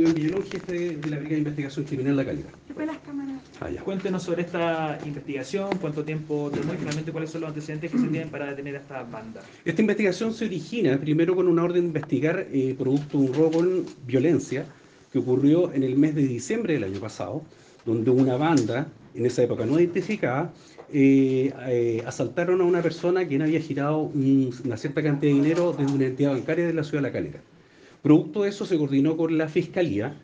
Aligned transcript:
jefe 0.00 0.72
de, 0.72 0.96
de 0.96 1.08
la 1.10 1.16
Brigada 1.16 1.28
de 1.30 1.38
Investigación 1.38 1.84
Criminal 1.86 2.16
La 2.16 2.24
Calera. 2.26 2.48
las 2.86 2.98
cámaras. 2.98 3.40
Ah. 3.62 3.68
Cuéntenos 3.82 4.22
sobre 4.22 4.42
esta 4.42 4.98
investigación, 5.06 5.70
cuánto 5.80 6.04
tiempo 6.04 6.50
tomó 6.54 6.74
y 6.74 6.76
finalmente 6.76 7.12
cuáles 7.12 7.30
son 7.30 7.40
los 7.40 7.48
antecedentes 7.48 7.90
que 7.90 7.98
se 7.98 8.06
tienen 8.08 8.28
para 8.28 8.46
detener 8.46 8.76
a 8.76 8.78
esta 8.80 9.02
banda. 9.04 9.42
Esta 9.64 9.80
investigación 9.80 10.34
se 10.34 10.44
origina 10.44 10.98
primero 10.98 11.34
con 11.34 11.48
una 11.48 11.64
orden 11.64 11.80
de 11.80 11.86
investigar 11.86 12.46
eh, 12.52 12.74
producto 12.78 13.18
de 13.18 13.24
un 13.28 13.32
robo 13.34 13.50
con 13.52 13.86
violencia 14.06 14.66
que 15.12 15.18
ocurrió 15.18 15.72
en 15.72 15.82
el 15.82 15.96
mes 15.96 16.14
de 16.14 16.26
diciembre 16.26 16.74
del 16.74 16.84
año 16.84 17.00
pasado, 17.00 17.42
donde 17.86 18.10
una 18.10 18.36
banda, 18.36 18.88
en 19.14 19.24
esa 19.24 19.44
época 19.44 19.64
no 19.64 19.78
identificada, 19.80 20.52
eh, 20.92 21.54
eh, 21.68 22.02
asaltaron 22.06 22.60
a 22.60 22.64
una 22.64 22.82
persona 22.82 23.26
quien 23.26 23.40
había 23.40 23.60
girado 23.60 24.00
un- 24.00 24.54
una 24.66 24.76
cierta 24.76 25.02
cantidad 25.02 25.32
de 25.32 25.40
dinero 25.40 25.74
desde 25.76 25.90
una 25.94 26.04
entidad 26.04 26.32
bancaria 26.32 26.66
de 26.66 26.74
la 26.74 26.84
ciudad 26.84 26.98
de 27.02 27.08
La 27.08 27.12
Calera. 27.12 27.40
Producto 28.02 28.42
de 28.42 28.50
eso 28.50 28.64
se 28.66 28.78
coordinó 28.78 29.16
con 29.16 29.36
la 29.36 29.48
Fiscalía, 29.48 30.16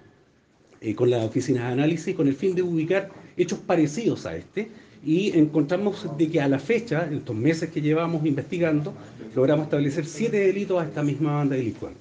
eh, 0.80 0.94
con 0.94 1.10
las 1.10 1.24
oficinas 1.24 1.64
de 1.66 1.72
análisis, 1.72 2.14
con 2.14 2.28
el 2.28 2.34
fin 2.34 2.54
de 2.54 2.62
ubicar 2.62 3.10
hechos 3.36 3.58
parecidos 3.60 4.26
a 4.26 4.36
este, 4.36 4.68
y 5.04 5.36
encontramos 5.36 6.06
de 6.16 6.28
que 6.28 6.40
a 6.40 6.48
la 6.48 6.58
fecha, 6.58 7.06
en 7.06 7.18
estos 7.18 7.34
meses 7.34 7.70
que 7.70 7.80
llevamos 7.80 8.24
investigando, 8.24 8.94
logramos 9.34 9.64
establecer 9.64 10.06
siete 10.06 10.38
delitos 10.38 10.80
a 10.80 10.84
esta 10.84 11.02
misma 11.02 11.36
banda 11.36 11.56
delictual. 11.56 11.94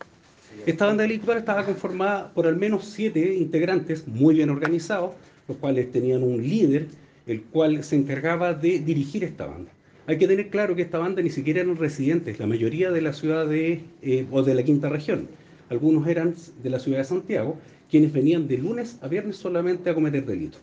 Esta 0.65 0.85
banda 0.85 1.03
delictual 1.03 1.39
estaba 1.39 1.65
conformada 1.65 2.31
por 2.34 2.45
al 2.45 2.55
menos 2.55 2.85
siete 2.85 3.34
integrantes 3.35 4.07
muy 4.07 4.35
bien 4.35 4.51
organizados, 4.51 5.12
los 5.48 5.57
cuales 5.57 5.91
tenían 5.91 6.21
un 6.21 6.41
líder, 6.41 6.88
el 7.26 7.41
cual 7.41 7.84
se 7.84 7.95
encargaba 7.95 8.53
de 8.53 8.79
dirigir 8.79 9.23
esta 9.23 9.48
banda. 9.48 9.71
Hay 10.05 10.17
que 10.17 10.27
tener 10.27 10.49
claro 10.49 10.76
que 10.76 10.84
esta 10.84 10.99
banda 10.99 11.21
ni 11.21 11.29
siquiera 11.29 11.62
eran 11.62 11.77
residentes, 11.77 12.40
la 12.40 12.45
mayoría 12.45 12.91
de 12.91 13.01
la 13.01 13.13
ciudad 13.13 13.48
de, 13.48 13.81
eh, 14.01 14.26
o 14.31 14.43
de 14.43 14.53
la 14.53 14.63
quinta 14.63 14.90
región. 14.90 15.27
Algunos 15.71 16.05
eran 16.07 16.35
de 16.61 16.70
la 16.70 16.80
ciudad 16.80 16.98
de 16.99 17.05
Santiago, 17.05 17.55
quienes 17.89 18.12
venían 18.12 18.48
de 18.48 18.57
lunes 18.57 18.98
a 19.02 19.07
viernes 19.07 19.38
solamente 19.38 19.89
a 19.89 19.93
cometer 19.95 20.25
delitos. 20.25 20.59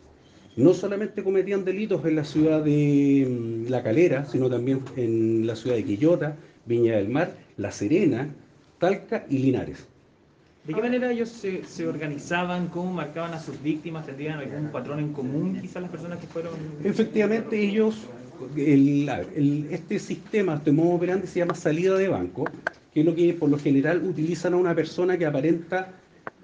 No 0.55 0.73
solamente 0.73 1.23
cometían 1.23 1.65
delitos 1.65 2.05
en 2.05 2.15
la 2.15 2.23
ciudad 2.23 2.63
de 2.63 3.27
mm, 3.27 3.69
La 3.71 3.81
Calera, 3.81 4.25
sino 4.25 4.49
también 4.49 4.81
en 4.95 5.47
la 5.47 5.55
ciudad 5.55 5.75
de 5.77 5.83
Quillota, 5.83 6.35
Viña 6.65 6.95
del 6.97 7.09
Mar, 7.09 7.33
La 7.57 7.71
Serena, 7.71 8.29
Talca 8.77 9.25
y 9.29 9.39
Linares. 9.39 9.87
¿De 10.65 10.73
qué 10.75 10.81
manera 10.81 11.11
ellos 11.11 11.29
se, 11.29 11.63
se 11.65 11.87
organizaban? 11.87 12.67
¿Cómo 12.67 12.93
marcaban 12.93 13.33
a 13.33 13.39
sus 13.39 13.61
víctimas? 13.63 14.05
¿Tendrían 14.05 14.37
algún 14.39 14.67
patrón 14.67 14.99
en 14.99 15.11
común 15.13 15.57
quizás 15.59 15.81
las 15.81 15.89
personas 15.89 16.19
que 16.19 16.27
fueron... 16.27 16.53
Efectivamente, 16.83 17.59
ellos, 17.59 17.95
el- 18.55 19.09
el- 19.35 19.67
este 19.71 19.97
sistema, 19.97 20.55
este 20.55 20.71
modo 20.71 20.89
operante 20.91 21.25
se 21.25 21.39
llama 21.39 21.55
salida 21.55 21.95
de 21.97 22.09
banco, 22.09 22.45
que 22.93 23.01
es 23.01 23.05
lo 23.05 23.15
que 23.15 23.33
por 23.33 23.49
lo 23.49 23.57
general 23.57 24.03
utilizan 24.03 24.53
a 24.53 24.57
una 24.57 24.75
persona 24.75 25.17
que 25.17 25.25
aparenta 25.25 25.93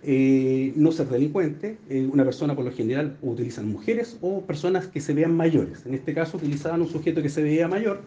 eh, 0.04 0.72
no 0.76 0.92
ser 0.92 1.08
delincuente, 1.08 1.78
eh, 1.90 2.08
una 2.12 2.24
persona 2.24 2.56
por 2.56 2.64
lo 2.64 2.72
general 2.72 3.18
utilizan 3.24 3.68
mujeres 3.68 4.18
o 4.22 4.42
personas 4.42 4.88
que 4.88 5.02
se 5.02 5.14
vean 5.14 5.36
mayores. 5.36 5.86
En 5.86 5.96
este 5.96 6.14
caso 6.14 6.38
utilizaban 6.38 6.82
un 6.82 6.88
sujeto 6.88 7.24
que 7.24 7.30
se 7.30 7.42
veía 7.42 7.68
mayor, 7.68 8.02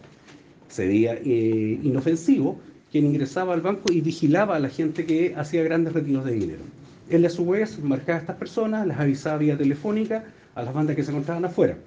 se 0.69 0.87
veía 0.87 1.15
eh, 1.15 1.79
inofensivo, 1.83 2.59
quien 2.89 3.05
ingresaba 3.05 3.53
al 3.53 3.61
banco 3.61 3.91
y 3.91 4.01
vigilaba 4.01 4.55
a 4.55 4.59
la 4.59 4.69
gente 4.69 5.05
que 5.05 5.33
hacía 5.35 5.61
grandes 5.63 5.93
retiros 5.93 6.23
de 6.23 6.31
dinero. 6.31 6.61
Él 7.09 7.25
a 7.25 7.29
su 7.29 7.45
vez 7.45 7.79
marcaba 7.83 8.19
a 8.19 8.21
estas 8.21 8.37
personas, 8.37 8.87
las 8.87 8.99
avisaba 8.99 9.37
vía 9.37 9.57
telefónica 9.57 10.25
a 10.55 10.63
las 10.63 10.73
bandas 10.73 10.95
que 10.95 11.03
se 11.03 11.11
encontraban 11.11 11.45
afuera. 11.45 11.77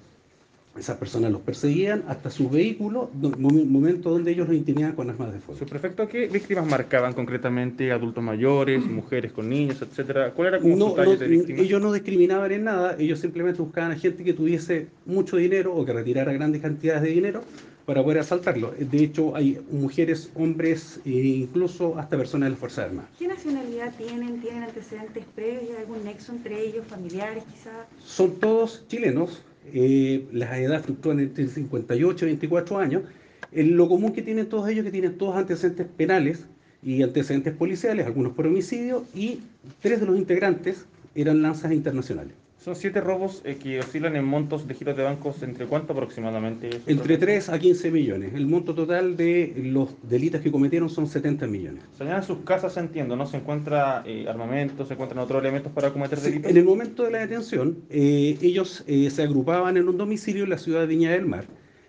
Esas 0.76 0.96
personas 0.96 1.30
los 1.30 1.42
perseguían 1.42 2.02
hasta 2.08 2.30
su 2.30 2.48
vehículo, 2.48 3.10
momento 3.38 4.08
donde 4.10 4.30
ellos 4.32 4.48
los 4.48 4.56
intimidaban 4.56 4.96
con 4.96 5.10
armas 5.10 5.32
de 5.32 5.38
fuego. 5.38 5.58
Subprefecto, 5.58 6.08
¿qué 6.08 6.28
víctimas 6.28 6.66
marcaban 6.66 7.12
concretamente? 7.12 7.92
¿Adultos 7.92 8.24
mayores, 8.24 8.82
mujeres 8.84 9.32
con 9.32 9.50
niños, 9.50 9.82
etcétera? 9.82 10.32
¿Cuál 10.32 10.48
era 10.48 10.60
como 10.60 10.74
No, 10.76 10.90
su 10.90 10.96
no, 10.96 11.16
de 11.16 11.26
víctimas? 11.28 11.60
ellos 11.62 11.82
no 11.82 11.92
discriminaban 11.92 12.52
en 12.52 12.64
nada, 12.64 12.96
ellos 12.98 13.18
simplemente 13.20 13.60
buscaban 13.60 13.92
a 13.92 13.96
gente 13.96 14.24
que 14.24 14.32
tuviese 14.32 14.86
mucho 15.04 15.36
dinero 15.36 15.74
o 15.74 15.84
que 15.84 15.92
retirara 15.92 16.32
grandes 16.32 16.62
cantidades 16.62 17.02
de 17.02 17.10
dinero 17.10 17.44
para 17.84 18.02
poder 18.02 18.20
asaltarlo. 18.20 18.72
De 18.78 18.98
hecho, 18.98 19.36
hay 19.36 19.60
mujeres, 19.70 20.30
hombres 20.36 21.00
e 21.04 21.10
incluso 21.10 21.98
hasta 21.98 22.16
personas 22.16 22.46
de 22.46 22.50
las 22.50 22.58
Fuerzas 22.58 22.86
Armadas. 22.86 23.10
¿Qué 23.18 23.28
nacionalidad 23.28 23.92
tienen? 23.98 24.40
¿Tienen 24.40 24.62
antecedentes 24.62 25.24
previos? 25.34 25.64
¿Hay 25.76 25.82
algún 25.82 26.02
nexo 26.04 26.32
entre 26.32 26.64
ellos, 26.64 26.86
familiares 26.86 27.44
quizás? 27.52 27.74
Son 28.02 28.36
todos 28.36 28.84
chilenos, 28.88 29.42
eh, 29.72 30.26
las 30.32 30.56
edades 30.58 30.86
fluctúan 30.86 31.20
entre 31.20 31.46
58 31.46 32.24
y 32.24 32.28
24 32.28 32.78
años. 32.78 33.02
Lo 33.52 33.88
común 33.88 34.12
que 34.12 34.22
tienen 34.22 34.48
todos 34.48 34.68
ellos 34.68 34.78
es 34.78 34.84
que 34.84 34.92
tienen 34.92 35.18
todos 35.18 35.36
antecedentes 35.36 35.86
penales 35.96 36.46
y 36.82 37.02
antecedentes 37.02 37.54
policiales, 37.54 38.06
algunos 38.06 38.32
por 38.32 38.46
homicidio, 38.46 39.04
y 39.14 39.40
tres 39.80 40.00
de 40.00 40.06
los 40.06 40.16
integrantes 40.16 40.86
eran 41.14 41.42
lanzas 41.42 41.72
internacionales. 41.72 42.34
Son 42.62 42.76
siete 42.76 43.00
robos 43.00 43.42
eh, 43.44 43.56
que 43.60 43.80
oscilan 43.80 44.14
en 44.14 44.24
montos 44.24 44.68
de 44.68 44.74
giros 44.74 44.96
de 44.96 45.02
bancos. 45.02 45.42
¿Entre 45.42 45.66
cuánto 45.66 45.94
aproximadamente? 45.94 46.66
Entre 46.66 46.94
subprefecto? 46.94 47.26
3 47.26 47.48
a 47.48 47.58
15 47.58 47.90
millones. 47.90 48.34
El 48.34 48.46
monto 48.46 48.72
total 48.72 49.16
de 49.16 49.52
los 49.56 49.96
delitos 50.08 50.40
que 50.42 50.52
cometieron 50.52 50.88
son 50.88 51.08
70 51.08 51.48
millones. 51.48 51.82
Señalan 51.98 52.22
sus 52.22 52.38
casas, 52.44 52.76
entiendo, 52.76 53.16
¿no? 53.16 53.26
Se 53.26 53.38
encuentra 53.38 54.04
eh, 54.06 54.26
armamento, 54.28 54.86
se 54.86 54.92
encuentran 54.94 55.18
otros 55.24 55.42
elementos 55.42 55.72
para 55.72 55.92
cometer 55.92 56.20
Sí, 56.20 56.30
delitos. 56.30 56.50
en 56.52 56.56
el 56.56 56.64
momento 56.64 57.02
de 57.02 57.10
la 57.10 57.18
detención, 57.18 57.78
eh, 57.90 58.38
ellos 58.40 58.84
eh, 58.86 59.10
se 59.10 59.22
agrupaban 59.24 59.76
en 59.76 59.88
un 59.88 59.98
domicilio 59.98 60.44
en 60.44 60.50
la 60.50 60.58
ciudad 60.58 60.82
de 60.82 60.86
Viña 60.86 61.10
del 61.10 61.26
Mar 61.26 61.46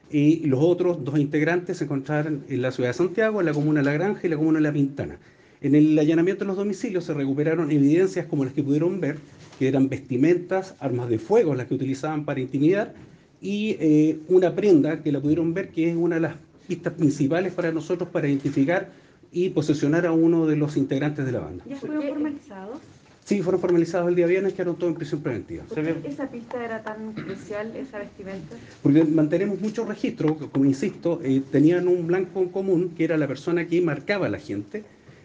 y 0.10 0.46
los 0.48 0.60
otros 0.64 1.04
dos 1.04 1.20
integrantes 1.20 1.78
se 1.78 1.84
encontraban 1.84 2.46
en 2.50 2.62
la 2.64 2.72
ciudad 2.72 2.90
de 2.90 2.94
Santiago, 2.94 3.40
en 3.42 3.46
la 3.46 3.54
comuna 3.54 3.82
de 3.82 3.86
La 3.86 3.94
Granja 3.94 4.22
y 4.24 4.30
la 4.30 4.38
comuna 4.38 4.58
de 4.58 4.64
La 4.64 4.74
Pintana. 4.74 5.20
En 5.62 5.76
el 5.76 5.98
allanamiento 5.98 6.44
de 6.44 6.48
los 6.48 6.58
domicilios 6.58 7.06
se 7.06 7.14
recuperaron 7.14 7.72
evidencias 7.72 8.26
como 8.26 8.44
las 8.44 8.54
que 8.54 8.64
pudieron 8.64 9.00
ver, 9.00 9.18
que 9.64 9.70
eran 9.70 9.88
vestimentas, 9.88 10.76
armas 10.82 11.08
de 11.08 11.18
fuego, 11.18 11.56
las 11.56 11.68
que 11.68 11.76
utilizaban 11.76 12.26
para 12.26 12.42
intimidar, 12.42 12.94
y 13.42 13.78
eh, 13.80 14.20
una 14.28 14.54
prenda 14.54 15.02
que 15.02 15.10
la 15.10 15.22
pudieron 15.22 15.54
ver, 15.54 15.70
que 15.70 15.90
es 15.90 15.96
una 15.96 16.16
de 16.16 16.22
las 16.22 16.36
pistas 16.68 16.92
principales 16.92 17.54
para 17.54 17.72
nosotros 17.72 18.10
para 18.10 18.28
identificar 18.28 18.90
y 19.32 19.52
posesionar 19.52 20.06
a 20.06 20.12
uno 20.12 20.48
de 20.48 20.58
los 20.58 20.76
integrantes 20.76 21.26
de 21.26 21.32
la 21.32 21.40
banda. 21.40 21.64
¿Ya 21.66 21.78
fueron 21.78 22.04
formalizados? 22.04 22.80
Sí, 23.24 23.42
fueron 23.42 23.62
formalizados 23.62 24.10
el 24.10 24.16
día 24.16 24.28
viernes, 24.28 24.52
quedaron 24.52 24.76
todos 24.76 24.92
en 24.92 24.98
prisión 24.98 25.22
preventiva. 25.22 25.64
¿Por 25.64 25.82
qué 25.82 26.10
esa 26.10 26.30
pista 26.30 26.62
era 26.62 26.84
tan 26.84 27.14
crucial, 27.14 27.74
esa 27.74 28.00
vestimenta? 28.00 28.58
Porque 28.82 29.06
mantenemos 29.06 29.62
muchos 29.62 29.88
registros, 29.88 30.36
como 30.52 30.66
insisto, 30.66 31.22
eh, 31.24 31.42
tenían 31.54 31.88
un 31.88 32.06
blanco 32.06 32.42
en 32.42 32.50
común, 32.50 32.90
que 32.98 33.06
era 33.06 33.16
la 33.16 33.30
persona 33.30 33.66
que 33.66 33.80
marcaba 33.80 34.26
a 34.26 34.30
la 34.30 34.40
gente, 34.40 34.84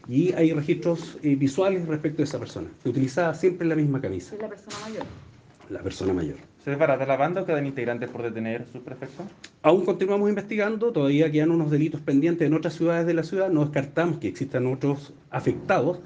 y 0.09 0.33
hay 0.33 0.53
registros 0.53 1.19
eh, 1.23 1.35
visuales 1.37 1.87
respecto 1.87 2.23
a 2.23 2.25
esa 2.25 2.39
persona. 2.39 2.69
Se 2.83 2.89
utilizaba 2.89 3.35
siempre 3.35 3.67
la 3.67 3.77
misma 3.77 4.01
camisa, 4.01 4.35
Es 4.35 4.41
la 4.43 4.49
persona 4.49 4.77
mayor. 4.89 5.05
la 5.71 5.81
persona 5.83 6.13
mayor. 6.15 6.37
¿Se 6.65 6.71
desbarata 6.71 7.07
la 7.07 7.17
banda 7.17 7.43
o 7.43 7.47
quedan 7.47 7.67
integrantes 7.67 8.09
por 8.11 8.23
detener, 8.23 8.67
subprefecto? 8.73 9.23
Aún 9.63 9.85
continuamos 9.85 10.29
investigando, 10.29 10.93
todavía 10.93 11.31
quedan 11.31 11.51
unos 11.51 11.71
delitos 11.71 12.01
pendientes 12.01 12.47
en 12.47 12.55
otras 12.55 12.75
ciudades 12.75 13.07
de 13.07 13.15
la 13.15 13.23
ciudad, 13.23 13.49
no 13.51 13.63
descartamos 13.65 14.19
que 14.19 14.29
existan 14.29 14.67
otros 14.67 15.13
afectados, 15.31 16.01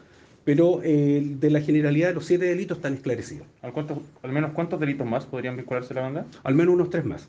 pero 0.44 0.80
eh, 0.82 1.22
de 1.24 1.50
la 1.50 1.60
generalidad 1.60 2.08
de 2.08 2.14
los 2.14 2.26
siete 2.26 2.44
delitos 2.46 2.78
están 2.78 2.94
esclarecidos, 2.94 3.46
¿Al, 3.62 3.72
cuánto- 3.72 4.02
al 4.22 4.32
menos 4.32 4.50
cuántos 4.52 4.78
delitos 4.80 5.06
más 5.06 5.24
podrían 5.26 5.56
vincularse 5.56 5.92
a 5.94 5.96
la 5.96 6.02
banda? 6.02 6.26
al 6.42 6.54
menos 6.54 6.74
unos 6.74 6.90
tres 6.90 7.04
más. 7.04 7.28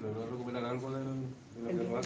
¿Logró 0.00 0.26
recuperar 0.30 0.64
algo 0.64 0.90
del, 0.92 1.04
de? 1.04 1.21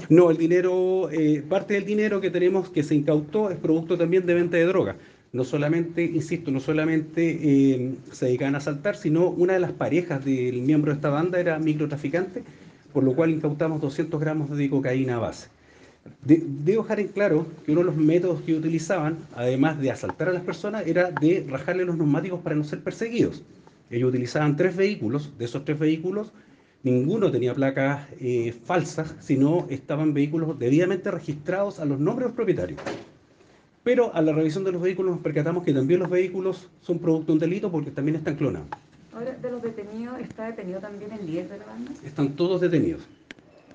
No, 0.09 0.31
el 0.31 0.37
dinero, 0.37 1.11
eh, 1.11 1.43
parte 1.49 1.75
del 1.75 1.85
dinero 1.85 2.21
que 2.21 2.31
tenemos 2.31 2.69
que 2.71 2.83
se 2.83 2.95
incautó 2.95 3.51
es 3.51 3.57
producto 3.59 3.97
también 3.99 4.27
de 4.27 4.35
venta 4.35 4.57
de 4.57 4.65
droga. 4.65 4.97
No 5.33 5.45
solamente, 5.45 6.05
insisto, 6.05 6.51
no 6.51 6.61
solamente 6.61 7.39
eh, 7.43 7.95
se 8.13 8.27
dedicaban 8.27 8.55
a 8.55 8.59
asaltar, 8.59 8.97
sino 8.97 9.29
una 9.29 9.55
de 9.55 9.61
las 9.61 9.73
parejas 9.73 10.25
del 10.25 10.63
miembro 10.63 10.93
de 10.93 10.97
esta 10.97 11.11
banda 11.11 11.39
era 11.41 11.59
microtraficante, 11.59 12.43
por 12.93 13.05
lo 13.05 13.15
cual 13.15 13.31
incautamos 13.31 13.81
200 13.81 14.21
gramos 14.21 14.57
de 14.57 14.71
cocaína 14.71 15.17
a 15.17 15.19
base. 15.19 15.49
De- 16.25 16.43
debo 16.65 16.83
dejar 16.83 17.01
en 17.01 17.09
claro 17.09 17.47
que 17.65 17.73
uno 17.73 17.81
de 17.81 17.87
los 17.87 17.97
métodos 17.97 18.41
que 18.43 18.55
utilizaban, 18.55 19.19
además 19.35 19.79
de 19.81 19.91
asaltar 19.91 20.29
a 20.29 20.33
las 20.33 20.43
personas, 20.43 20.87
era 20.87 21.11
de 21.11 21.45
rajarle 21.49 21.85
los 21.85 21.97
neumáticos 21.97 22.41
para 22.41 22.55
no 22.55 22.65
ser 22.65 22.81
perseguidos. 22.81 23.43
Ellos 23.91 24.09
utilizaban 24.09 24.57
tres 24.57 24.77
vehículos, 24.77 25.33
de 25.39 25.45
esos 25.45 25.65
tres 25.65 25.79
vehículos, 25.79 26.33
ninguno 26.87 27.33
tenía 27.33 27.53
placas 27.53 28.07
eh, 28.21 28.55
falsas, 28.65 29.17
sino 29.19 29.67
estaban 29.69 30.15
vehículos 30.15 30.57
debidamente 30.57 31.11
registrados 31.11 31.81
a 31.81 31.85
los 31.85 31.99
nombres 31.99 32.27
de 32.27 32.29
los 32.29 32.37
propietarios. 32.37 32.81
Pero 33.83 34.15
a 34.15 34.23
la 34.23 34.33
revisión 34.33 34.63
de 34.63 34.71
los 34.71 34.81
vehículos 34.81 35.17
nos 35.17 35.21
percatamos 35.21 35.65
que 35.65 35.73
también 35.73 35.99
los 35.99 36.09
vehículos 36.09 36.69
son 36.83 37.01
producto 37.01 37.27
de 37.27 37.33
un 37.33 37.39
delito 37.41 37.73
porque 37.73 37.91
también 37.91 38.17
están 38.17 38.37
clonados. 38.37 38.69
Ahora, 39.13 39.33
de 39.33 39.51
los 39.51 39.63
detenidos, 39.63 40.21
¿está 40.21 40.47
detenido 40.47 40.79
también 40.79 41.11
el 41.13 41.27
líder 41.27 41.49
de 41.49 41.59
la 41.59 41.67
banda? 41.67 41.91
Están 42.05 42.37
todos 42.37 42.61
detenidos. 42.61 43.03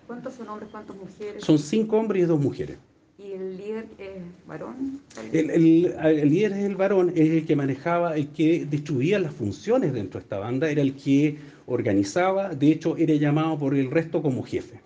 ¿Cuántos 0.07 0.33
son 0.35 0.47
hombres, 0.47 0.69
cuántas 0.71 0.95
mujeres? 0.95 1.43
Son 1.43 1.59
cinco 1.59 1.97
hombres 1.97 2.23
y 2.23 2.25
dos 2.25 2.39
mujeres. 2.39 2.77
¿Y 3.19 3.33
el 3.33 3.57
líder 3.57 3.85
es 3.99 4.47
varón? 4.47 4.99
El, 5.31 5.49
el- 5.51 5.93
el 6.03 6.29
líder 6.29 6.51
es 6.53 6.59
el 6.63 6.75
varón, 6.75 7.11
es 7.15 7.29
el 7.29 7.45
que 7.45 7.55
manejaba, 7.55 8.15
el 8.15 8.29
que 8.29 8.65
distribuía 8.65 9.19
las 9.19 9.33
funciones 9.33 9.93
dentro 9.93 10.19
de 10.19 10.23
esta 10.23 10.39
banda, 10.39 10.69
era 10.71 10.81
el 10.81 10.93
que 10.95 11.37
organizaba, 11.67 12.49
de 12.49 12.71
hecho 12.71 12.97
era 12.97 13.13
llamado 13.15 13.59
por 13.59 13.75
el 13.75 13.91
resto 13.91 14.21
como 14.23 14.41
jefe. 14.43 14.79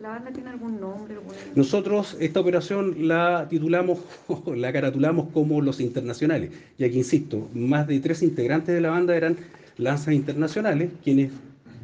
¿La 0.00 0.10
banda 0.10 0.30
tiene 0.32 0.50
algún 0.50 0.80
nombre? 0.80 1.14
Algún... 1.14 1.32
Nosotros 1.56 2.16
esta 2.20 2.40
operación 2.40 3.08
la 3.08 3.48
titulamos, 3.48 3.98
la 4.56 4.72
caratulamos 4.72 5.30
como 5.32 5.60
los 5.60 5.80
internacionales, 5.80 6.50
ya 6.78 6.88
que, 6.88 6.96
insisto, 6.98 7.48
más 7.54 7.88
de 7.88 7.98
tres 7.98 8.22
integrantes 8.22 8.72
de 8.74 8.80
la 8.82 8.90
banda 8.90 9.16
eran 9.16 9.36
lanzas 9.78 10.14
internacionales, 10.14 10.90
quienes 11.02 11.32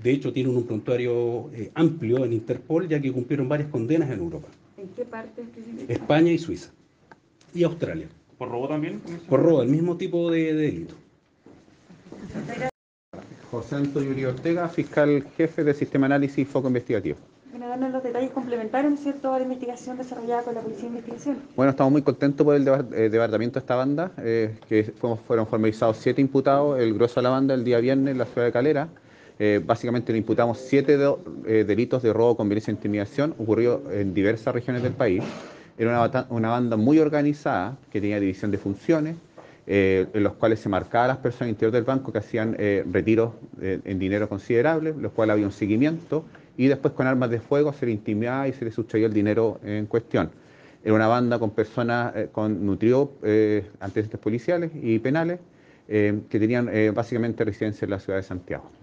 de 0.05 0.13
hecho 0.13 0.33
tienen 0.33 0.55
un 0.55 0.65
prontuario 0.65 1.51
eh, 1.53 1.71
amplio 1.75 2.25
en 2.25 2.33
Interpol, 2.33 2.89
ya 2.89 3.01
que 3.01 3.11
cumplieron 3.11 3.49
varias 3.49 3.69
condenas 3.71 4.11
en 4.11 4.19
Europa, 4.21 4.49
¿En 4.81 4.89
qué 4.97 5.05
parte 5.05 5.43
específica? 5.43 5.93
España 5.93 6.33
y 6.33 6.39
Suiza, 6.39 6.71
y 7.53 7.65
Australia, 7.65 8.09
¿Por 8.39 8.49
robo 8.49 8.67
también? 8.69 9.01
por 9.29 9.43
robo, 9.43 9.63
el 9.63 9.69
mismo 9.69 9.97
tipo 9.99 10.31
de, 10.31 10.55
de 10.55 10.63
delito. 10.63 10.95
José 13.51 13.75
Antonio 13.77 14.11
Uribe 14.11 14.29
Ortega, 14.29 14.69
fiscal 14.71 15.23
jefe 15.37 15.65
del 15.65 15.75
Sistema 15.75 16.07
Análisis 16.07 16.49
Foco 16.49 16.69
Investigativo. 16.69 17.19
Bueno, 17.51 17.69
darnos 17.69 17.91
los 17.93 18.03
detalles 18.03 18.31
complementarios, 18.31 18.93
¿no 18.93 18.97
es 18.97 19.03
cierto?, 19.03 19.35
a 19.35 19.39
la 19.39 19.43
investigación 19.43 19.99
desarrollada 19.99 20.45
con 20.45 20.55
la 20.55 20.61
Policía 20.63 20.83
de 20.85 20.89
Investigación. 20.89 21.39
Bueno, 21.57 21.71
estamos 21.71 21.93
muy 21.93 22.01
contentos 22.03 22.45
por 22.45 22.55
el 22.55 22.67
eh, 22.67 23.11
departamento 23.11 23.55
de 23.55 23.61
esta 23.61 23.75
banda, 23.75 24.13
eh, 24.19 24.57
que 24.67 24.95
fueron 25.27 25.47
formalizados 25.47 25.99
siete 25.99 26.23
imputados, 26.23 26.79
el 26.81 26.95
grueso 26.95 27.17
de 27.17 27.25
la 27.25 27.31
banda 27.31 27.53
el 27.53 27.65
día 27.65 27.81
viernes 27.81 28.13
en 28.13 28.19
la 28.19 28.25
ciudad 28.25 28.47
de 28.47 28.53
Calera. 28.53 28.89
Eh, 29.43 29.59
básicamente 29.65 30.13
le 30.13 30.19
imputamos 30.19 30.59
siete 30.59 30.99
eh, 31.47 31.65
delitos 31.67 32.03
de 32.03 32.13
robo 32.13 32.37
con 32.37 32.47
violencia 32.47 32.73
e 32.73 32.75
intimidación, 32.75 33.35
ocurrió 33.39 33.83
en 33.91 34.13
diversas 34.13 34.53
regiones 34.53 34.83
del 34.83 34.93
país. 34.93 35.25
Era 35.79 36.27
una, 36.29 36.51
banda 36.51 36.77
muy 36.77 36.99
organizada, 36.99 37.79
que 37.91 38.03
tenía 38.03 38.21
división 38.21 38.51
de 38.51 38.59
funciones, 38.59 39.17
eh, 39.67 40.07
en 40.13 40.23
los 40.25 40.35
cuales 40.35 40.61
se 40.61 40.69
marcaba 40.69 41.07
a 41.07 41.09
las 41.09 41.17
personas 41.17 41.45
al 41.45 41.49
interior 41.49 41.73
del 41.73 41.85
banco 41.85 42.13
que 42.13 42.19
hacían 42.19 42.55
retiros 42.93 43.33
en 43.63 43.99
dinero 43.99 44.29
considerable, 44.29 44.93
los 44.99 45.13
cuales 45.13 45.33
había 45.33 45.47
un 45.47 45.53
seguimiento, 45.53 46.27
y 46.59 46.67
después 46.67 46.93
con 46.93 47.07
armas 47.07 47.31
de 47.31 47.41
fuego 47.41 47.73
se 47.73 47.87
le 47.87 47.93
intimidaba 47.93 48.47
y 48.47 48.53
se 48.53 48.67
le 48.67 48.71
sustraía 48.71 49.07
el 49.07 49.15
dinero 49.15 49.59
en 49.65 49.87
cuestión. 49.87 50.31
Era 50.85 50.93
una 50.93 51.09
banda 51.09 51.39
con 51.39 51.53
personas 51.53 52.13
con 52.33 52.67
nutrió 52.67 53.13
antecedentes 53.81 54.21
policiales 54.21 54.71
y 54.75 54.99
penales 54.99 55.41
que 55.89 56.21
tenían 56.29 56.71
básicamente 56.95 57.43
residencia 57.43 57.87
en 57.87 57.91
la 57.93 58.01
ciudad 58.01 58.19
de 58.19 58.25
Santiago. 58.25 58.80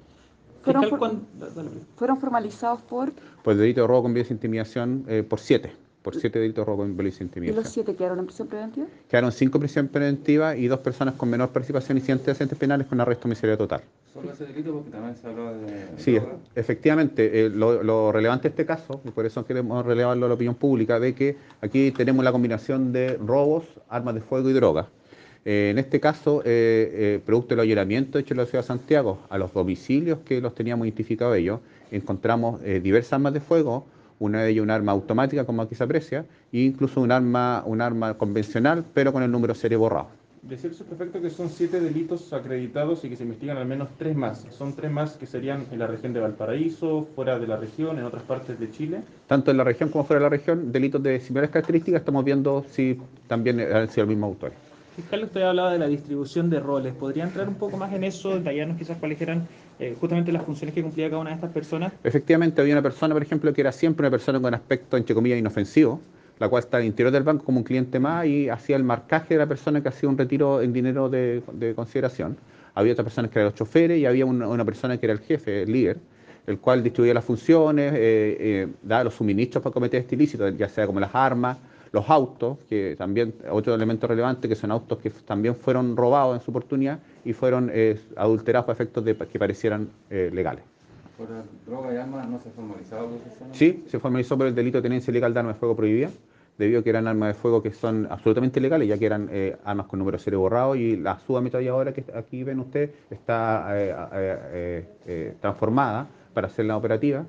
Fueron 0.74 0.84
Fiscal, 0.84 1.00
por- 1.00 1.10
¿cuán- 1.10 1.56
dale. 1.56 1.70
Fueron 1.96 2.18
formalizados 2.20 2.82
por... 2.82 3.12
Por 3.44 3.54
el 3.54 3.60
delito 3.60 3.82
de 3.82 3.88
robo 3.88 4.04
con 4.04 4.14
violencia 4.14 4.34
e 4.34 4.38
intimidación 4.38 5.06
eh, 5.08 5.24
por 5.28 5.40
siete, 5.40 5.72
por 6.02 6.16
siete 6.16 6.40
delitos 6.40 6.62
de 6.64 6.66
robo 6.66 6.84
con 6.84 6.96
violencia 6.96 7.24
e 7.24 7.26
¿Y 7.26 7.28
intimidación. 7.28 7.64
los 7.64 7.72
siete 7.74 7.96
quedaron 7.96 8.20
en 8.20 8.26
prisión 8.26 8.48
preventiva? 8.48 8.88
Quedaron 9.10 9.32
cinco 9.32 9.60
prisión 9.60 9.88
preventiva 9.88 10.56
y 10.56 10.68
dos 10.68 10.80
personas 10.80 11.16
con 11.16 11.30
menor 11.30 11.50
participación 11.50 11.98
y 11.98 12.02
sin 12.02 12.14
antecedentes 12.14 12.58
penales 12.58 12.88
con 12.88 13.00
arresto 13.02 13.24
domiciliario 13.24 13.58
total. 13.58 13.82
Solo 14.14 14.32
ese 14.32 14.46
delito 14.48 14.74
porque 14.74 14.90
también 14.90 15.16
se 15.16 15.28
habló 15.28 15.54
de. 15.54 15.88
Sí, 15.98 16.14
droga. 16.16 16.38
efectivamente, 16.56 17.46
eh, 17.46 17.50
lo, 17.50 17.84
lo 17.84 18.12
relevante 18.12 18.44
de 18.44 18.50
este 18.50 18.66
caso, 18.66 19.00
y 19.06 19.12
por 19.12 19.26
eso 19.26 19.46
queremos 19.46 19.86
relevarlo 19.86 20.26
a 20.26 20.30
la 20.30 20.36
opinión 20.36 20.56
pública, 20.56 21.00
de 21.00 21.14
que 21.14 21.38
aquí 21.62 21.92
tenemos 21.92 22.26
la 22.26 22.32
combinación 22.32 22.92
de 22.92 23.16
robos, 23.18 23.66
armas 23.90 24.16
de 24.16 24.22
fuego 24.22 24.50
y 24.50 24.54
drogas. 24.54 24.88
Eh, 25.50 25.70
en 25.70 25.78
este 25.78 26.02
caso, 26.02 26.42
eh, 26.44 26.44
eh, 26.46 27.22
producto 27.26 27.56
del 27.56 27.62
allanamiento 27.62 28.20
hecho 28.20 28.34
en 28.34 28.40
la 28.40 28.46
ciudad 28.46 28.64
de 28.64 28.68
Santiago 28.68 29.20
a 29.30 29.38
los 29.38 29.54
domicilios 29.54 30.20
que 30.26 30.42
los 30.42 30.54
teníamos 30.54 30.86
identificados 30.88 31.38
ellos, 31.38 31.62
encontramos 31.90 32.60
eh, 32.66 32.82
diversas 32.82 33.14
armas 33.14 33.32
de 33.32 33.40
fuego, 33.40 33.86
una 34.20 34.44
de 34.44 34.50
ellas 34.50 34.64
un 34.64 34.72
arma 34.72 34.92
automática, 34.92 35.46
como 35.46 35.62
aquí 35.62 35.74
se 35.74 35.86
aprecia, 35.86 36.26
e 36.52 36.60
incluso 36.60 37.00
un 37.00 37.14
arma, 37.14 37.64
un 37.66 37.80
arma 37.80 38.16
convencional, 38.16 38.84
pero 38.94 39.14
con 39.14 39.24
el 39.24 39.32
número 39.32 39.56
serie 39.56 39.78
borrado. 39.78 40.10
Decir 40.42 40.74
perfecto 40.84 41.22
que 41.22 41.30
son 41.30 41.50
siete 41.50 41.80
delitos 41.80 42.34
acreditados 42.34 43.06
y 43.06 43.10
que 43.10 43.16
se 43.16 43.24
investigan 43.24 43.56
al 43.56 43.68
menos 43.68 43.88
tres 43.98 44.18
más. 44.18 44.46
Son 44.50 44.76
tres 44.76 44.92
más 44.92 45.16
que 45.16 45.28
serían 45.28 45.66
en 45.72 45.80
la 45.80 45.88
región 45.88 46.12
de 46.12 46.20
Valparaíso, 46.20 47.08
fuera 47.16 47.40
de 47.40 47.48
la 47.48 47.56
región, 47.56 47.98
en 48.00 48.04
otras 48.04 48.24
partes 48.24 48.60
de 48.60 48.70
Chile. 48.70 49.02
Tanto 49.28 49.52
en 49.52 49.56
la 49.56 49.64
región 49.64 49.88
como 49.88 50.04
fuera 50.04 50.20
de 50.20 50.24
la 50.26 50.30
región, 50.30 50.74
delitos 50.74 51.02
de 51.02 51.22
similares 51.22 51.52
características, 51.52 52.02
estamos 52.02 52.26
viendo 52.26 52.66
si 52.70 53.00
también 53.28 53.62
han 53.62 53.88
sido 53.88 54.04
los 54.04 54.10
mismos 54.10 54.28
autores. 54.32 54.67
Fiscal, 54.98 55.26
usted 55.26 55.44
hablaba 55.44 55.72
de 55.72 55.78
la 55.78 55.88
distribución 55.88 56.50
de 56.50 56.60
roles. 56.60 56.92
¿Podría 56.92 57.24
entrar 57.24 57.48
un 57.48 57.54
poco 57.54 57.78
más 57.78 57.94
en 57.94 58.04
eso, 58.04 58.34
detallarnos 58.34 58.80
quizás 58.80 58.98
cuáles 58.98 59.22
eran 59.22 59.48
eh, 59.78 59.96
justamente 60.00 60.32
las 60.32 60.44
funciones 60.44 60.74
que 60.74 60.82
cumplía 60.82 61.08
cada 61.08 61.22
una 61.22 61.30
de 61.30 61.36
estas 61.36 61.52
personas? 61.52 61.94
Efectivamente, 62.04 62.62
había 62.62 62.74
una 62.74 62.82
persona, 62.82 63.14
por 63.14 63.22
ejemplo, 63.22 63.54
que 63.54 63.62
era 63.62 63.72
siempre 63.72 64.08
una 64.08 64.10
persona 64.10 64.42
con 64.42 64.56
aspecto, 64.56 64.98
entre 64.98 65.14
comillas, 65.14 65.38
inofensivo, 65.38 66.02
la 66.40 66.50
cual 66.50 66.64
está 66.64 66.78
al 66.78 66.86
interior 66.86 67.14
del 67.14 67.22
banco 67.22 67.46
como 67.46 67.60
un 67.60 67.64
cliente 67.64 68.00
más 68.00 68.26
y 68.26 68.50
hacía 68.50 68.76
el 68.76 68.84
marcaje 68.84 69.36
de 69.36 69.38
la 69.38 69.46
persona 69.46 69.84
que 69.84 69.90
hacía 69.90 70.10
un 70.10 70.18
retiro 70.18 70.64
en 70.64 70.74
dinero 70.74 71.10
de, 71.10 71.44
de 71.54 71.76
consideración. 71.76 72.36
Había 72.74 72.94
otras 72.94 73.04
personas 73.04 73.30
que 73.30 73.38
eran 73.38 73.52
los 73.52 73.56
choferes 73.56 74.00
y 74.00 74.08
había 74.08 74.26
una, 74.26 74.48
una 74.48 74.66
persona 74.66 74.98
que 74.98 75.06
era 75.06 75.14
el 75.14 75.20
jefe, 75.20 75.62
el 75.62 75.72
líder, 75.74 75.98
el 76.48 76.58
cual 76.58 76.82
distribuía 76.82 77.14
las 77.14 77.24
funciones, 77.24 77.94
eh, 77.94 77.98
eh, 78.40 78.68
daba 78.82 79.04
los 79.04 79.14
suministros 79.14 79.64
para 79.64 79.74
cometer 79.76 80.02
este 80.02 80.16
ilícito, 80.16 80.50
ya 80.50 80.68
sea 80.68 80.88
como 80.88 81.00
las 81.00 81.14
armas, 81.14 81.60
los 81.92 82.10
autos, 82.10 82.58
que 82.70 82.96
también, 82.98 83.34
otro 83.52 83.74
elemento 83.74 84.08
relevante, 84.08 84.48
que 84.48 84.56
son 84.56 84.72
autos 84.72 84.98
que 85.00 85.10
también 85.10 85.56
fueron 85.56 85.96
robados 85.96 86.36
en 86.36 86.42
su 86.42 86.52
oportunidad 86.52 87.00
y 87.26 87.34
fueron 87.34 87.70
eh, 87.74 88.00
adulterados 88.16 88.66
para 88.66 88.76
efectos 88.76 89.04
de 89.06 89.16
que 89.16 89.40
parecieran 89.40 89.90
eh, 90.10 90.30
legales. 90.34 90.64
Por 91.18 91.28
droga 91.66 91.94
y 91.94 91.98
armas 91.98 92.28
no 92.30 92.40
se 92.40 92.50
la 92.50 93.02
acusación. 93.02 93.50
Sí, 93.52 93.84
se 93.88 94.00
formalizó 94.00 94.38
por 94.38 94.48
el 94.48 94.54
delito 94.56 94.78
de 94.78 94.84
tenencia 94.84 95.12
ilegal 95.12 95.34
de 95.34 95.40
armas 95.40 95.56
de 95.56 95.60
fuego 95.60 95.76
prohibida, 95.76 96.12
debido 96.58 96.80
a 96.80 96.84
que 96.84 96.90
eran 96.90 97.08
armas 97.08 97.30
de 97.30 97.34
fuego 97.34 97.62
que 97.62 97.72
son 97.72 98.08
absolutamente 98.10 98.60
ilegales, 98.60 98.88
ya 98.88 98.98
que 98.98 99.06
eran 99.06 99.30
eh, 99.32 99.58
armas 99.64 99.88
con 99.88 100.00
número 100.00 100.20
serie 100.20 100.38
borrado 100.38 100.76
y 100.76 100.96
la 100.96 101.20
subametralladora 101.20 101.94
que 101.94 102.06
aquí 102.16 102.44
ven 102.44 102.60
ustedes 102.60 102.92
está 103.10 103.74
transformada 105.40 106.08
para 106.34 106.48
hacerla 106.48 106.78
operativa 106.78 107.26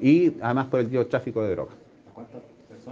y 0.00 0.34
además 0.40 0.66
por 0.66 0.80
el 0.80 0.86
delito 0.86 1.04
de 1.04 1.10
tráfico 1.10 1.42
de 1.42 1.50
drogas. 1.50 1.74
¿A 2.10 2.14
cuántas 2.14 2.42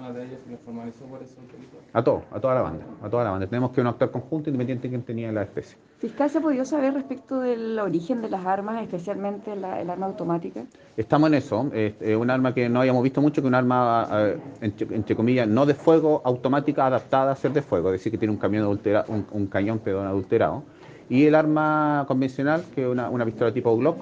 personas 0.00 0.14
de 0.14 0.24
ellas 0.26 0.40
se 0.44 0.50
les 0.50 0.60
formalizó 0.60 1.04
por 1.06 1.22
esos 1.22 1.36
delitos? 1.52 1.80
A 1.92 2.02
todo, 2.02 2.22
a 2.30 2.40
toda 2.40 2.54
la 2.54 2.62
banda, 2.62 2.84
a 3.02 3.08
toda 3.10 3.24
la 3.24 3.30
banda. 3.30 3.46
Tenemos 3.46 3.70
que 3.72 3.80
un 3.80 3.86
actor 3.86 4.10
conjunto 4.10 4.50
independiente 4.50 4.84
de 4.84 4.88
quién 4.90 5.02
tenía 5.02 5.32
la 5.32 5.42
especie. 5.42 5.76
Fiscal, 5.98 6.30
¿se 6.30 6.38
ha 6.38 6.40
podido 6.40 6.64
saber 6.64 6.94
respecto 6.94 7.40
del 7.40 7.78
origen 7.78 8.22
de 8.22 8.30
las 8.30 8.44
armas, 8.46 8.82
especialmente 8.82 9.54
la- 9.56 9.80
el 9.80 9.90
arma 9.90 10.06
automática? 10.06 10.62
Estamos 10.96 11.28
en 11.28 11.34
eso, 11.34 11.70
es 11.74 11.94
eh, 12.00 12.16
un 12.16 12.30
arma 12.30 12.54
que 12.54 12.68
no 12.68 12.80
habíamos 12.80 13.02
visto 13.02 13.20
mucho, 13.20 13.42
que 13.42 13.48
un 13.48 13.54
arma, 13.54 14.08
eh, 14.10 14.38
entre, 14.62 14.94
entre 14.96 15.14
comillas, 15.16 15.46
no 15.46 15.66
de 15.66 15.74
fuego, 15.74 16.22
automática 16.24 16.86
adaptada 16.86 17.32
a 17.32 17.36
ser 17.36 17.52
de 17.52 17.62
fuego, 17.62 17.88
es 17.88 17.94
decir, 18.00 18.10
que 18.12 18.18
tiene 18.18 18.32
un, 18.32 18.38
camión 18.38 18.64
adultera- 18.64 19.04
un, 19.08 19.26
un 19.32 19.46
cañón 19.46 19.78
perdón, 19.80 20.06
adulterado. 20.06 20.62
Y 21.10 21.26
el 21.26 21.34
arma 21.34 22.04
convencional, 22.06 22.62
que 22.74 22.82
es 22.84 22.88
una, 22.88 23.10
una 23.10 23.24
pistola 23.24 23.52
tipo 23.52 23.76
Glock, 23.76 23.98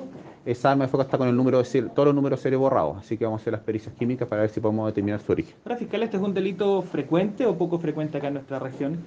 esa 0.51 0.71
arma 0.71 0.85
de 0.85 0.89
fuego 0.91 1.03
está 1.03 1.19
con 1.19 1.29
el 1.29 1.37
número 1.37 1.59
de 1.59 1.65
serie- 1.65 1.91
todos 1.95 2.07
los 2.07 2.15
números 2.15 2.39
de 2.39 2.43
serie 2.45 2.57
borrados, 2.57 2.97
así 2.99 3.17
que 3.19 3.25
vamos 3.25 3.41
a 3.41 3.43
hacer 3.43 3.53
las 3.53 3.63
pericias 3.63 3.95
químicas 3.95 4.27
para 4.29 4.43
ver 4.43 4.51
si 4.51 4.61
podemos 4.61 4.87
determinar 4.87 5.21
su 5.21 5.33
origen. 5.33 5.55
Ahora, 5.65 5.77
fiscal, 5.77 6.03
¿este 6.03 6.17
es 6.17 6.23
un 6.23 6.33
delito 6.33 6.83
frecuente 6.83 7.45
o 7.47 7.57
poco 7.57 7.79
frecuente 7.79 8.17
acá 8.19 8.29
en 8.29 8.35
nuestra 8.35 8.59
región? 8.59 8.99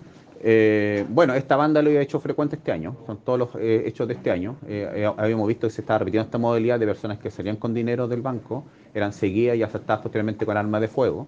Eh, 0.44 1.06
bueno, 1.10 1.34
esta 1.34 1.56
banda 1.56 1.82
lo 1.82 1.90
había 1.90 2.02
hecho 2.02 2.20
frecuente 2.20 2.56
este 2.56 2.72
año, 2.72 2.96
son 3.06 3.18
todos 3.18 3.40
los 3.40 3.50
eh, 3.60 3.84
hechos 3.86 4.08
de 4.08 4.16
este 4.16 4.32
año. 4.32 4.56
Eh, 4.68 4.90
eh, 4.96 5.12
habíamos 5.18 5.48
visto 5.48 5.68
que 5.68 5.72
se 5.74 5.82
estaba 5.82 6.00
repitiendo 6.00 6.26
esta 6.26 6.38
modalidad 6.38 6.80
de 6.80 6.86
personas 6.86 7.18
que 7.20 7.30
salían 7.32 7.58
con 7.58 7.74
dinero 7.74 8.08
del 8.08 8.22
banco, 8.22 8.64
eran 8.94 9.14
seguidas 9.14 9.56
y 9.58 9.64
asaltadas 9.64 10.02
posteriormente 10.02 10.46
con 10.46 10.58
armas 10.58 10.82
de 10.82 10.88
fuego. 10.88 11.28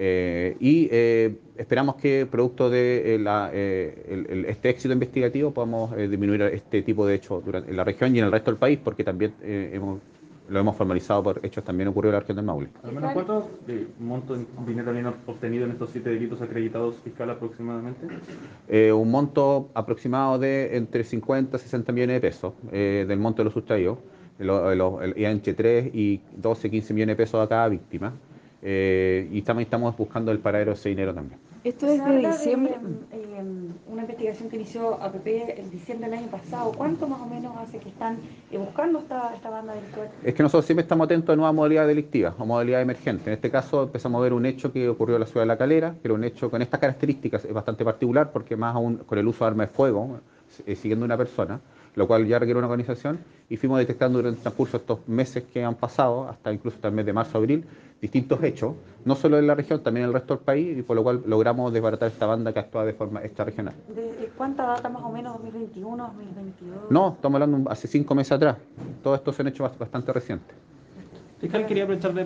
Eh, 0.00 0.56
y 0.60 0.88
eh, 0.92 1.36
esperamos 1.56 1.96
que, 1.96 2.24
producto 2.30 2.70
de 2.70 3.16
eh, 3.16 3.18
la, 3.18 3.50
eh, 3.52 4.06
el- 4.08 4.26
el- 4.30 4.44
este 4.44 4.70
éxito 4.70 4.92
investigativo, 4.94 5.50
podamos 5.50 5.94
disminuir 5.96 6.40
este 6.42 6.82
tipo 6.82 7.04
de 7.04 7.16
hechos 7.16 7.44
durante- 7.44 7.68
en 7.70 7.76
la 7.76 7.82
región 7.82 8.14
y 8.14 8.20
en 8.20 8.26
el 8.26 8.32
resto 8.32 8.52
del 8.52 8.58
país, 8.58 8.78
porque 8.82 9.02
también 9.02 9.34
hemos- 9.42 9.98
lo 10.48 10.60
hemos 10.60 10.76
formalizado 10.76 11.22
por 11.22 11.40
hechos 11.44 11.62
también 11.64 11.88
ocurrió 11.88 12.10
en 12.10 12.14
la 12.14 12.20
región 12.20 12.36
del 12.36 12.46
Maule. 12.46 12.68
Al 12.82 12.92
menos 12.92 13.12
cuánto 13.12 13.50
de 13.66 13.86
monto 13.98 14.34
de 14.36 14.46
dinero 14.66 14.90
habían 14.90 15.06
obtenido 15.26 15.64
en 15.66 15.72
estos 15.72 15.90
siete 15.90 16.08
delitos 16.10 16.40
acreditados 16.40 16.94
fiscal 17.04 17.28
aproximadamente. 17.30 18.06
Un 18.92 19.10
monto 19.10 19.68
aproximado 19.74 20.38
de 20.38 20.76
entre 20.76 21.02
50 21.04 21.56
y 21.56 21.60
60 21.60 21.92
millones 21.92 22.14
de 22.16 22.20
pesos 22.20 22.54
del 22.70 23.18
monto 23.18 23.42
de 23.42 23.44
los 23.44 23.52
sustraídos, 23.52 23.98
lo- 24.38 24.74
lo- 24.74 25.02
el- 25.02 25.18
y 25.18 25.24
entre 25.24 25.52
3 25.54 25.90
y 25.92 26.20
12, 26.36 26.70
15 26.70 26.94
millones 26.94 27.16
de 27.18 27.22
pesos 27.24 27.44
a 27.44 27.48
cada 27.48 27.68
víctima. 27.68 28.14
Eh, 28.62 29.28
y 29.30 29.42
también 29.42 29.66
estamos 29.66 29.96
buscando 29.96 30.32
el 30.32 30.38
paradero 30.40 30.72
de 30.72 30.76
ese 30.76 30.88
dinero 30.88 31.14
también. 31.14 31.38
Esto 31.64 31.86
es 31.86 32.04
de 32.04 32.18
diciembre. 32.18 32.76
eh, 33.12 33.42
una 33.86 34.02
investigación 34.02 34.48
que 34.48 34.56
inició 34.56 34.94
APP 35.02 35.26
el 35.58 35.70
diciembre 35.70 36.08
del 36.08 36.18
año 36.20 36.28
pasado. 36.28 36.72
¿Cuánto 36.72 37.08
más 37.08 37.20
o 37.20 37.26
menos 37.26 37.56
hace 37.56 37.78
que 37.78 37.88
están 37.88 38.18
eh, 38.50 38.58
buscando 38.58 39.00
esta, 39.00 39.34
esta 39.34 39.50
banda 39.50 39.74
delictual? 39.74 40.08
Es 40.22 40.34
que 40.34 40.42
nosotros 40.42 40.66
siempre 40.66 40.82
estamos 40.82 41.04
atentos 41.06 41.32
a 41.32 41.36
nuevas 41.36 41.54
modalidades 41.54 41.88
delictivas 41.88 42.34
o 42.38 42.46
modalidades 42.46 42.84
emergentes. 42.84 43.26
En 43.26 43.32
este 43.34 43.50
caso 43.50 43.84
empezamos 43.84 44.18
a 44.20 44.22
ver 44.22 44.32
un 44.32 44.46
hecho 44.46 44.72
que 44.72 44.88
ocurrió 44.88 45.16
en 45.16 45.20
la 45.20 45.26
ciudad 45.26 45.42
de 45.42 45.48
La 45.48 45.58
Calera, 45.58 45.94
que 46.00 46.08
era 46.08 46.14
un 46.14 46.24
hecho 46.24 46.50
con 46.50 46.62
estas 46.62 46.80
características, 46.80 47.44
es 47.44 47.52
bastante 47.52 47.84
particular 47.84 48.30
porque 48.32 48.56
más 48.56 48.74
aún 48.74 48.98
con 48.98 49.18
el 49.18 49.26
uso 49.26 49.44
de 49.44 49.48
armas 49.50 49.68
de 49.68 49.74
fuego, 49.74 50.20
eh, 50.66 50.76
siguiendo 50.76 51.04
una 51.04 51.16
persona, 51.16 51.60
lo 51.94 52.06
cual 52.06 52.26
ya 52.26 52.38
requiere 52.38 52.58
una 52.58 52.68
organización, 52.68 53.18
y 53.50 53.56
fuimos 53.56 53.78
detectando 53.78 54.18
durante 54.18 54.38
el 54.38 54.42
transcurso 54.42 54.78
de 54.78 54.82
estos 54.82 55.08
meses 55.08 55.44
que 55.52 55.64
han 55.64 55.74
pasado, 55.74 56.28
hasta 56.28 56.52
incluso 56.52 56.76
hasta 56.76 56.88
el 56.88 56.94
mes 56.94 57.06
de 57.06 57.12
marzo-abril, 57.12 57.64
distintos 58.00 58.42
hechos, 58.44 58.74
no 59.04 59.14
solo 59.16 59.38
en 59.38 59.46
la 59.46 59.54
región, 59.54 59.82
también 59.82 60.04
en 60.04 60.08
el 60.08 60.14
resto 60.14 60.36
del 60.36 60.44
país, 60.44 60.78
y 60.78 60.82
por 60.82 60.94
lo 60.96 61.02
cual 61.02 61.22
logramos 61.26 61.72
desbaratar 61.72 62.08
esta 62.10 62.26
banda 62.26 62.52
que 62.52 62.60
actúa 62.60 62.84
de 62.84 62.92
forma 62.92 63.22
extrarregional. 63.24 63.74
¿De 63.88 64.30
cuánta 64.36 64.66
data 64.66 64.88
más 64.88 65.02
o 65.02 65.10
menos? 65.10 65.36
¿2021, 65.38 65.96
2022? 65.96 66.90
No, 66.90 67.14
estamos 67.14 67.40
hablando 67.40 67.70
hace 67.70 67.88
cinco 67.88 68.14
meses 68.14 68.32
atrás. 68.32 68.56
Todo 69.02 69.14
esto 69.14 69.32
se 69.32 69.42
han 69.42 69.48
hecho 69.48 69.64
bast- 69.64 69.78
bastante 69.78 70.12
recientes. 70.12 70.54
Fiscal, 71.40 71.66
quería 71.66 71.84
aprovechar 71.84 72.12
de 72.14 72.24